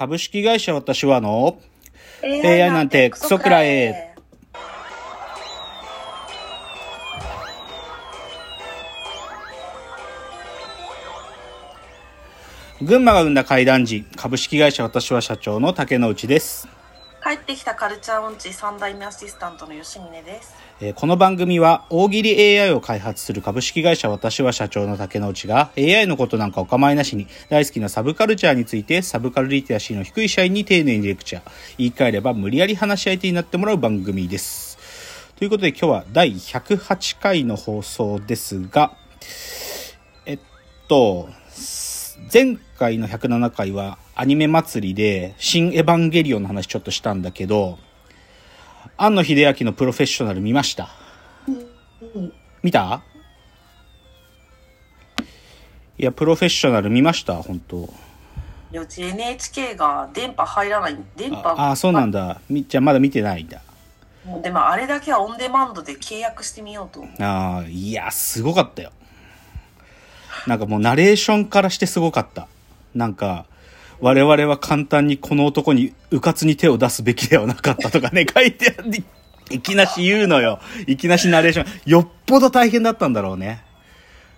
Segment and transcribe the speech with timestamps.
[0.00, 1.60] 株式会社私はの
[2.24, 4.14] AI なんてクソくらえ。
[12.80, 16.79] 群馬が生んだ怪談時、株式会社私は社長の竹之内です。
[17.30, 20.52] 帰ってきたカルチャー音痴三代目アシスタントの吉峰です。
[20.80, 31.42] えーこの番組は大喜利 AI を開発する株式会社私は社長の竹之内が AI のことなんかお構いなしに大好きなサブカルチャーについてサブカルリテラシーの低い社員に丁寧にレクチャー
[31.78, 34.76] 言い換えれば無理やり話し相手になってもらう番組です
[35.36, 38.96] ということで今日は第108回の放送ですが
[40.26, 40.38] えっ
[40.88, 41.28] と
[42.32, 47.78] 前回の107回はアニメ祭りで新エヴァンゲリオンの話ちょっとしたんだけど
[48.96, 50.90] 庵野秀明のプロフェッショナル見ました？
[52.62, 53.02] 見た？
[55.98, 57.76] いや、プロフェッショナル見ました本当
[58.72, 62.40] いやうち NHK が電波入らない電波ああ、そうなんだ。
[62.48, 63.60] みじゃあまだ見てないんだ。
[64.42, 68.92] でもあれだけはオンデマンドで契約してみようとああ、いや、すごかったよ。
[70.46, 72.48] なんかもうナレーションからしてすごかった。
[72.94, 73.46] なんか、
[74.00, 79.02] 我々は簡単にこの男に、うかつに手を出すべきではなかったとかね、 書いてあって、
[79.50, 80.60] いきなし言うのよ。
[80.86, 81.90] いきなしナレーション。
[81.90, 83.62] よっぽど大変だったんだろうね。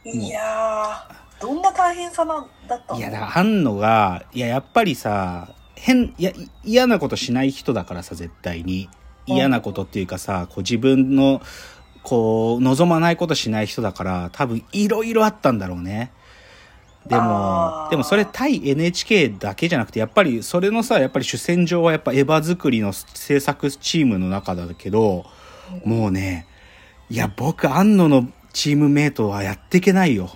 [0.04, 2.98] いやーどんな大変さなんだったの？
[2.98, 8.88] いや、だから、あんのが、いや、やっぱりさ、変、いや、い嫌なことしない人だからさ、絶対に。
[9.26, 11.40] 嫌なことっていうかさ、こう自分の、
[12.02, 16.12] こう、望まないことしない人だから、多分いろいろあったんだろうね。
[17.06, 25.24] でもでもそれ対 NHK だけじゃなくて、やっぱりそれのさ、やっぱり主戦場はやっぱエヴァ作りの制作チームの中だけど、
[25.84, 26.46] もうね、
[27.10, 30.30] いや、僕、安野のチームメイトはやっていけないよ。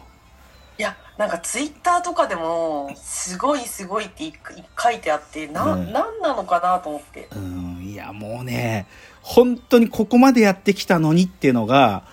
[0.79, 4.35] いやなんかツイッターとかでもすごいすごいってい
[4.79, 8.87] 書いてあってな、うんなんなのかなと思ってうん、いやもうね、
[9.27, 12.05] 本当にここまでやってきたのにっていうのが、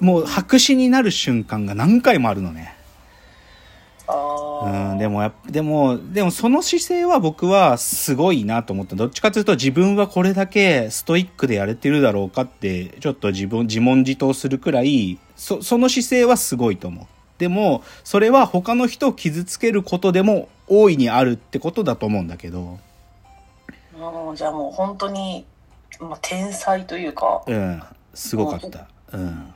[0.00, 2.74] もう白紙になる瞬間が何回もあるのね。
[4.08, 4.14] あ
[4.64, 8.96] うーん、でもやでも、でもその姿勢は僕はすごいなと思った。
[8.96, 17.06] どっちかというと自分はこれだけストイックでやれてるだろうかって、ちょっと自分、自問自答するくらい、そ、その姿勢はすごいと思う。
[17.38, 22.78] でも、それは他の人を傷つけることでも大いにあるってことだと思うんだけど。
[23.94, 25.44] うんじゃあもう本当に、
[26.02, 27.82] まあ、天才というかうん、
[28.14, 28.88] すごかった。
[29.12, 29.52] うん。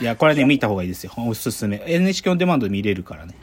[0.00, 1.12] いや、これね、見た方がいいですよ。
[1.16, 1.82] おすすめ。
[1.86, 3.34] NHK オンデマンドで見れるからね。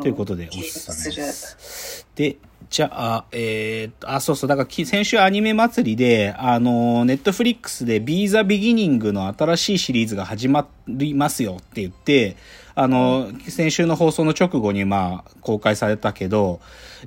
[0.00, 2.06] ということで、おすすめです。
[2.14, 2.36] で、
[2.70, 12.36] じゃあ、えーっと、あ、そうそう、だからき、先週アニメ祭りで、あの、ネットフリックスで、ビーザビギニングの新しいシリーズが始まりますよって言って、
[12.74, 16.60] あの、先週の放送の直後に、まあ、公開されたけど、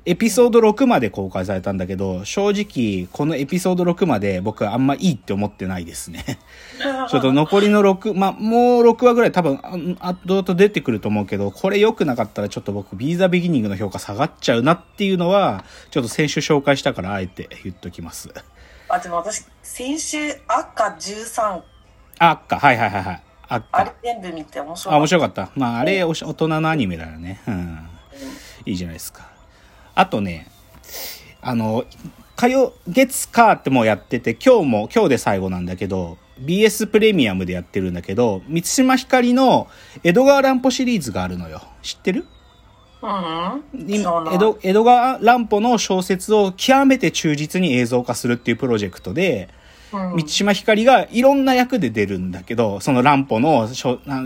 [0.04, 6.24] エピソード6まで公開されたんだけど、正直、このエピソード6まで僕はあんまいいって思ってないですね。
[7.10, 9.58] ちょっと残りの6、まあ、もう6話ぐらい多分、
[10.00, 15.45] あ後々出てくると思うけど、これ良くなかったらちょっと僕、ビーザビギニングの評価下がっちゃうなっていうのは、
[15.90, 18.30] ちょっと先週紹介したから、あえて言っときます。
[18.88, 21.62] あでも私先週赤13
[22.18, 23.22] あ、赤、はいはいはいはい。
[23.48, 23.94] あれ赤。
[24.02, 25.50] 全部見て面白あ、面かっ白かった。
[25.56, 27.40] まあ、あれ、おし大人のアニメだよね。
[27.46, 27.88] うん。
[28.64, 29.28] いいじゃないですか。
[29.94, 30.48] あとね、
[31.42, 31.84] あの、
[32.36, 39.68] 火曜、月、火ってもうやってて、今日も、今日で最後なんだけど、BS プレミアムでやってるんだけど、満島ひかりの
[40.04, 41.62] 江戸川乱歩シリーズがあるのよ。
[41.82, 42.24] 知ってる？
[42.24, 42.35] たうん
[43.74, 49.48] 今江戸江戸川乱歩の小説を極めて忠実に映像化するっていうプロジェクトで、
[49.92, 50.16] うん。
[50.16, 53.68] 満島ひかりがいろんな役で出るんだけど、その乱歩の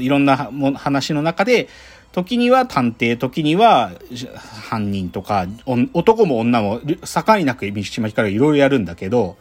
[0.00, 1.68] いろんなも話の中で、
[2.12, 9.36] 時には探偵、時にはし犯人とか、お男も女も境なく満島ひかりがいろいろやるんだけど、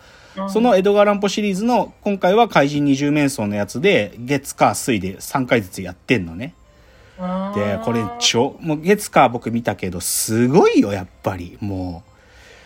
[0.49, 6.53] その江戸川乱歩シリーズの今回は怪人二重面相のやつで月火水で3回ずつやってんのね。
[7.19, 11.57] うんで、これ超、もう月火僕見たけど、すごいよ、やっぱり。
[11.59, 12.03] も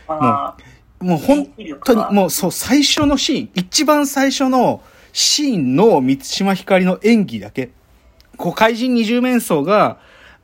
[0.08, 0.58] まあ
[1.02, 1.48] う、もう本
[1.84, 7.72] 当に、もうそう、最初のシーン、一番最初のシーンの満島ひかりの演技だけ。
[8.38, 9.98] こう、怪人二重面相が、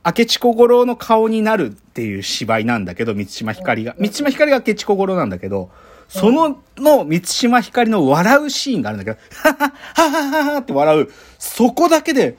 [0.04, 3.94] 明智小五郎の顔になるっていう芝居なんだけど、満島ひかりが。
[3.98, 5.70] 満島ひかりが明智小五郎なんだけど、
[6.08, 9.18] その、の満島ひかりの笑うシーンがあるんだけど、
[9.48, 11.08] ははははははって笑う。
[11.38, 12.36] そこだけで、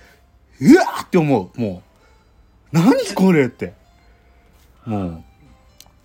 [0.61, 1.59] うわーって思う。
[1.59, 1.81] も
[2.71, 2.75] う。
[2.75, 3.73] 何これって。
[4.85, 5.23] もう。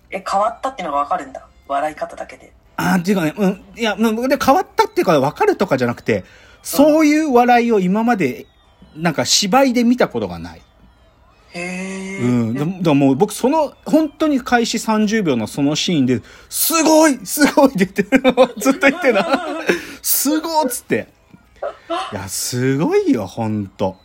[0.09, 6.23] え変わったっていうのが分かるんだ笑い方だけであーっていうかね、うん、いや、うんで、変わったっていうか、分かるとかじゃなくて、
[6.61, 8.45] そういう笑いを今まで、
[8.95, 10.61] なんか芝居で見たことがない。
[11.53, 12.53] へうん。
[12.53, 19.27] でもだもう僕その、本当に開始30秒のそのシーンで、すごいすごいって言ってるの ずっと言ってるな。
[20.01, 21.07] すごっつって。
[22.11, 23.97] いや、すごいよ、ほんと。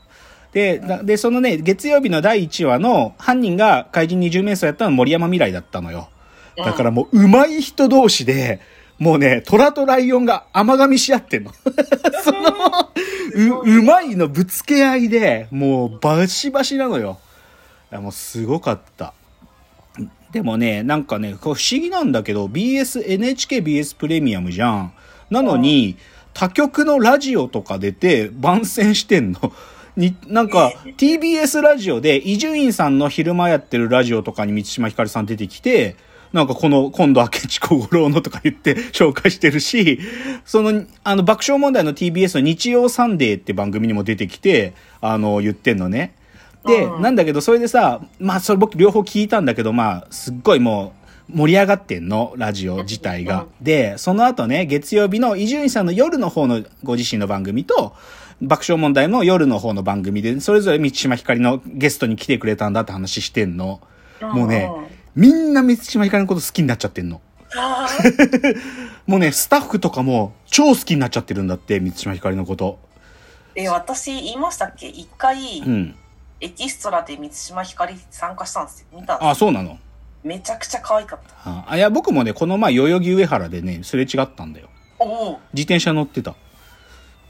[0.53, 6.09] で、だで、そのね、月曜日の第1話の犯人が怪人二十面相やったのは森山未来だったのよ。
[6.57, 8.61] だからもう、上手い人同士で、
[8.99, 11.53] もうね、虎とライオンが甘噛みし合ってんの。
[12.23, 17.19] その、う、うまいのぶつけ合いで、もうバシバシなのよ。
[17.91, 19.15] もうすごかった。
[20.33, 24.93] でもね、なんかね、不思議なんだけど、BS、NHKBS プレミアムじゃん。
[25.31, 25.97] なのに、
[26.33, 29.53] 他局のラジオとか出て番宣してんの。
[29.97, 35.97] に、なんか、TBS ラジオで、伊集院さんの昼間やってるラジオとかに満島ひかりさん出てきて、
[36.33, 40.01] なんかこの、今度明智小五郎のとか言って紹介してるし、
[40.45, 46.15] その、あの、爆笑問題の TBS の日曜サンデーって番組にも出てきて、あの、言ってんのね。
[46.65, 50.95] で、うんなんだけど、それでさ、まあ、それ僕両方聞いたんだけど、まあ、すっごいも
[51.31, 53.47] う、盛り上がってんの、ラジオ自体が。
[53.61, 57.95] で、その後ね、月曜日の伊集院さんの夜の方のご自身の番組と、
[58.43, 63.81] 爆笑問題の夜の方の番組で、それぞれ満島ひかりのゲストに来てくれたんだって話してんの。
[64.21, 64.69] もうね、
[65.15, 67.21] みんな満島ひかりのこと好きになっちゃってんの。
[69.07, 72.79] もうね、スタッフとかも超好きになっちゃってるんだって、満島ひかりのこと。
[73.55, 74.89] え、私言いましたっけ？
[74.89, 75.95] 一回、うん。
[76.41, 78.87] エキストラで満島ひかり参加したんですよ。
[79.01, 79.79] 見たあ、そうなの
[80.25, 81.51] めちゃくちゃ可愛かった。
[81.51, 84.69] ああ、いや、僕もね、この前、代々木上原でね、すれ違ったんだよ。
[85.53, 86.35] 自転車乗ってた。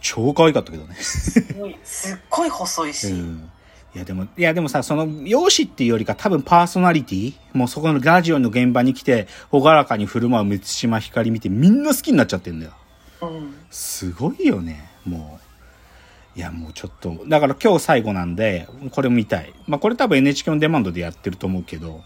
[0.02, 0.94] 超可愛かったけどね。
[0.96, 3.06] すごい、すっごい細いし。
[3.06, 3.50] うん。
[3.94, 12.72] いや、でも、いや、でもさ、その、容姿っていうよりか多分パーソナリティもうそこのラジオの現場に来て、ほがらかに振る舞う満島ひかり見て、みんな好きになっちゃってんだよ。
[13.22, 13.54] うん。
[13.70, 15.38] すごいよね、も
[16.34, 16.38] う。
[16.38, 19.52] いや、もうちょっと、だから今日最後なんで、これ見たい。
[19.66, 22.02] まあ、これ多分 NHK のデマンドでやってると思うけど、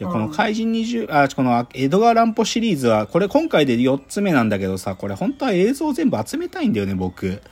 [0.00, 7.42] いや、この怪人20、あ、この江戸川乱歩シリーズは、これ今回で4つ目なんだけどさ、これ本当は映像全部集めたいんだよね、僕。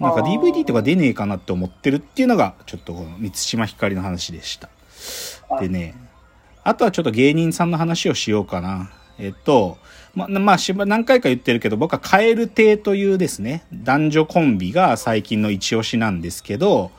[0.00, 4.70] なんか DVD とか出ねえかなって思ってるっていうのが、ちょっとこの満島ひかりの話でした。
[5.60, 5.94] でね、
[6.64, 8.90] あとはちょっと芸人さんの話をしようかな。
[9.18, 9.76] えっと、
[10.14, 16.90] ま、まあ、しば、何回か言ってるけど、僕はカエル亭というですね、男女コンビが最近の一押しなんですけど、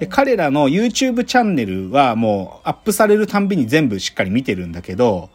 [0.00, 5.28] で、彼らの YouTube チャンネルはもうアップされるたんびに全部しっかり見てるんだけど、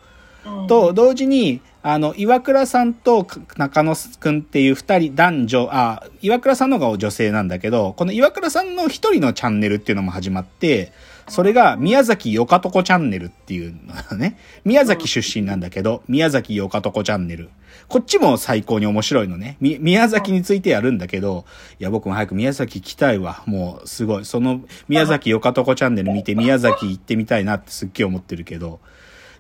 [0.44, 0.67] うん。
[0.67, 3.27] と、同時に、あの、岩倉さんと
[3.57, 10.91] 中野くんっていう二人男女、あ、岩倉さんの方が女性なんだけど、この岩倉さんの一人のチャンネルっていうのも始まって、
[11.27, 13.75] それが宮崎よかとこチャンネルっていう
[14.09, 14.39] のね。
[14.63, 17.51] 宮崎出身なんだけど、宮崎よかとこチャンネル。
[17.88, 19.57] こっちも最高に面白いのね。
[19.61, 21.45] み宮崎についてやるんだけど、
[21.79, 23.43] いや、僕も早く宮崎行きたいわ。
[23.45, 24.25] もう、すごい。
[24.25, 28.79] その、宮崎よかとこチャンネル見て宮崎行ってみたいなってすっげえ思ってるけど、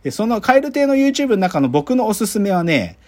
[0.05, 2.99] で、そのカエル亭の YouTube の中の僕のおすすめはね、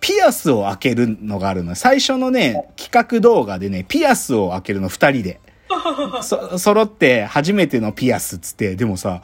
[0.00, 1.76] ピアスを開けるのがあるの。
[1.76, 5.40] 最初のね、企画動画でね、ピアスを開けるの二人で。
[6.20, 9.22] そ、揃って初めてのピアスっつって、でもさ、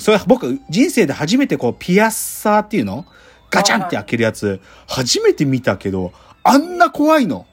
[0.00, 3.04] それ僕人生で初めてこうピアッサーっていうの？
[3.50, 4.58] ガチャンって開けるやつ、
[4.88, 6.14] 初めて見たけど、
[6.44, 7.46] あんな怖いの。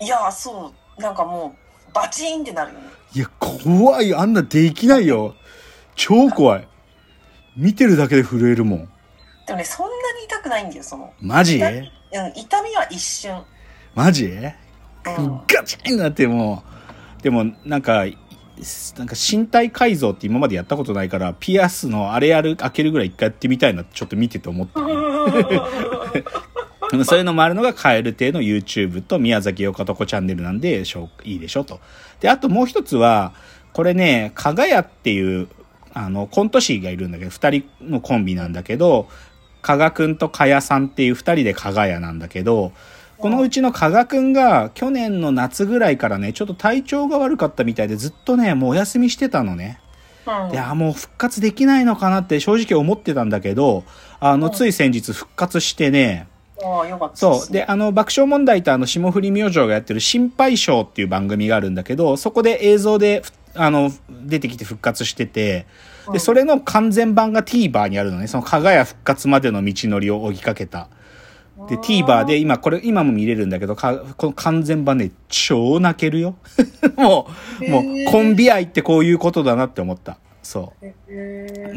[0.00, 1.02] いや、そう。
[1.02, 1.54] なんかも
[1.90, 2.86] う、バチーンってなるよね。
[3.14, 4.14] いや、怖い。
[4.14, 5.34] あんなできないよ。
[5.94, 6.68] 超怖い。
[7.58, 8.88] 見てるだけで震えるもん。
[9.46, 11.12] でもね、そんなに痛くないんだよ、その。
[11.20, 11.58] マジ？
[11.58, 13.42] 痛みうん、痛みは一瞬。
[13.94, 14.26] マジ？
[14.26, 15.40] うん。
[15.46, 16.62] ガチンなっても
[17.18, 18.04] う、でもなんか、
[18.96, 24.94] なんか身体改造って今までやったことないから、ピアスのあれやる、開けるぐらい一回やってみたいなちょっと見てて思った、ね。
[26.90, 31.80] でもそういうのもあるのがカエル亭の YouTube と宮崎よかとこチャンネルなんで、しょういいでしょと。
[32.20, 33.34] で、あともう一つは、
[33.72, 35.48] これね、かがやっていう、
[35.98, 39.08] あの、コント師がいるんだけど、二人のコンビなんだけど、
[39.62, 42.72] 加賀くんとかやさんっていう二人でかがやなんだけど、
[43.18, 49.80] このうちの加賀くんが去年の夏ぐらいからね、ちょっと体調が悪かったみたいでずっとね、もうお休みしてたのね。
[50.26, 53.82] うんいや、もう復活できないのかなって正直思ってたんだけど、
[54.20, 56.28] あの、うんつい先日復活してね、
[57.14, 57.52] そう。
[57.52, 65.66] で、あの、爆笑問題とあの、霜降り明星がやってる心配性っていう番組があるんだけど、そこで映像で、ふあの、出てきて復活してて、
[66.06, 68.26] で、うんそれの完全版が TVer にあるのね。
[68.28, 70.88] その、かがや復活までの道のりを追いかけた。
[71.68, 76.36] で、TVer で今、これ、今も見れるんだけど、かこの完全版ね、超泣けるよ。
[76.96, 77.28] も
[77.60, 80.18] う、もう、コンビ愛ってこういうことだなって思った。
[80.48, 80.86] そう。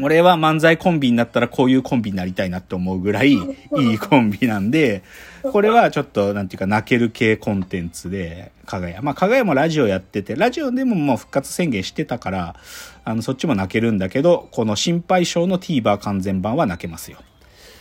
[0.02, 3.32] 俺は漫才コンビになったらこういうコンビになりたいなって思うぐらい
[3.76, 5.02] いいコンビなんで、
[5.44, 9.02] これはちょっと、なんていうか、泣ける系コンテンツで、かがや。
[9.02, 12.56] まあ、かがやもラジオやってて、ラジオでももう復活宣言してたから、
[13.04, 17.18] あの、そっちも泣けるんだけど、この心配性の TVer 完全版は泣けますよ。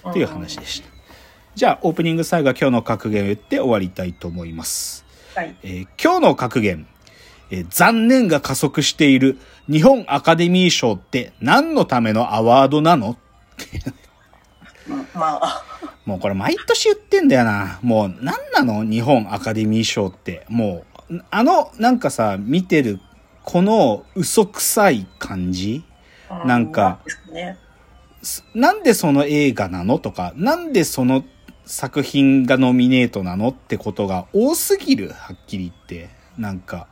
[0.09, 0.89] っていう話でした。
[1.55, 5.05] じゃあ、オープニング最後は今日の格言を言って終わりたいと思います。
[5.35, 5.55] はい。
[5.63, 6.85] えー、今日の格言。
[7.51, 9.37] えー、残念が加速している
[9.69, 13.17] 日本アカデミー賞って何のためのアワードなの？
[15.13, 15.65] まあ。
[16.03, 17.79] もうこれ毎年言ってんだよな。
[17.83, 18.83] もう何なの？
[18.83, 20.45] 日本アカデミー賞って。
[20.49, 22.99] もう、あの、なんかさ、見てる、
[23.43, 25.83] この嘘くさい感じ？
[26.45, 26.99] なんか、
[28.55, 31.23] なんでその映画なのとか、なんでその
[31.65, 33.49] 作品がノミネートなの？
[33.49, 36.09] ってことが多すぎる、はっきり言って。
[36.37, 36.87] なんか、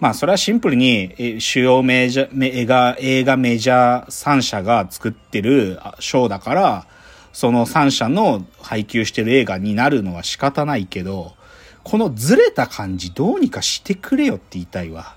[0.00, 6.86] まあそれはシンプルに主要メジャー、映画、映画メジャー3社が作ってる賞だから、
[7.32, 11.34] その3社の配給してる映画になるのは仕方ないけど、
[11.82, 15.16] このずれた感じどうにかしてくれよって言いたいわ。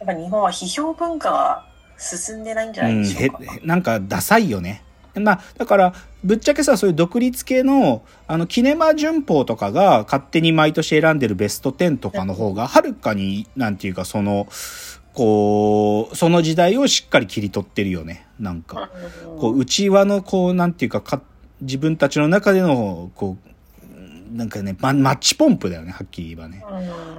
[0.00, 1.66] やっぱ日本は批評文化が
[1.98, 3.38] 進んでないんじゃないでしょうか。
[3.62, 4.82] うん、なんかダサいよね。
[5.20, 5.94] まあ、だから、
[6.24, 14.46] ぶっちゃけさ、そういう独立系の、あの、キネマ旬報とかが勝手に毎年選んでるベスト10とかの方が、はるかに、なんていうか、その、
[15.14, 18.26] こう、その時代をしっかり切り取ってるよね。
[18.38, 18.90] なんか、
[19.38, 21.22] こう、内輪の、こう、なんていうか、か、
[21.60, 23.46] 自分たちの中での、こう、
[24.36, 26.62] なんかね、マッチポンプだよね、はっきり言えばね。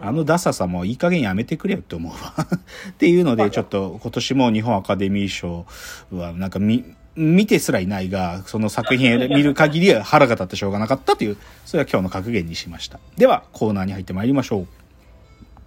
[0.01, 2.36] あのダサさもいい加減やめてくれよって思うわ。
[2.92, 5.66] っていうので、ちょっと今年も日本アカデミー賞
[6.12, 6.84] は、なんかみ、
[7.18, 13.00] 見てすらいないが、その作品見る限りは腹が立ってしょうがなかったという、それは今日の格言にしました。
[13.18, 14.68] では、コーナーに入ってまいりましょう。